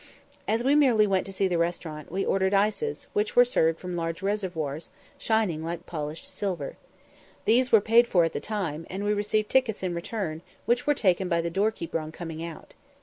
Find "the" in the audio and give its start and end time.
1.47-1.59, 8.33-8.39, 11.39-11.51